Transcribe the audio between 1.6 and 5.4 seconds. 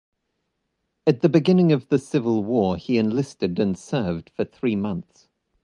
of the Civil War he enlisted and served for three months.